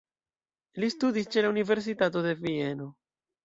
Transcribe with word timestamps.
Li 0.83 0.89
studis 0.93 1.31
ĉe 1.37 1.45
la 1.47 1.53
Universitato 1.57 2.27
de 2.29 2.37
Vieno. 2.43 2.93